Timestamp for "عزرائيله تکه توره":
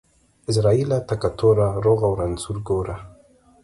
0.49-1.67